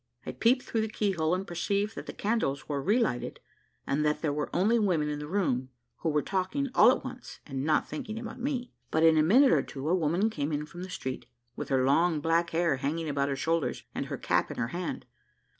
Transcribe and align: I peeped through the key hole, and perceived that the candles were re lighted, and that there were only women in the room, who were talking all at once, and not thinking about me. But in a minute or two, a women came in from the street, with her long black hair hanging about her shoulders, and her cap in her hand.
I 0.25 0.31
peeped 0.31 0.63
through 0.63 0.81
the 0.81 0.87
key 0.87 1.11
hole, 1.11 1.35
and 1.35 1.45
perceived 1.45 1.93
that 1.93 2.07
the 2.07 2.11
candles 2.13 2.67
were 2.67 2.81
re 2.81 2.97
lighted, 2.97 3.39
and 3.85 4.03
that 4.03 4.23
there 4.23 4.33
were 4.33 4.49
only 4.51 4.79
women 4.79 5.09
in 5.09 5.19
the 5.19 5.27
room, 5.27 5.69
who 5.97 6.09
were 6.09 6.23
talking 6.23 6.69
all 6.73 6.89
at 6.89 7.03
once, 7.03 7.39
and 7.45 7.63
not 7.63 7.87
thinking 7.87 8.17
about 8.17 8.39
me. 8.39 8.71
But 8.89 9.03
in 9.03 9.15
a 9.15 9.21
minute 9.21 9.51
or 9.51 9.61
two, 9.61 9.87
a 9.89 9.93
women 9.95 10.31
came 10.31 10.51
in 10.51 10.65
from 10.65 10.81
the 10.81 10.89
street, 10.89 11.27
with 11.55 11.69
her 11.69 11.85
long 11.85 12.19
black 12.19 12.49
hair 12.49 12.77
hanging 12.77 13.09
about 13.09 13.29
her 13.29 13.35
shoulders, 13.35 13.83
and 13.93 14.07
her 14.07 14.17
cap 14.17 14.49
in 14.49 14.57
her 14.57 14.69
hand. 14.69 15.05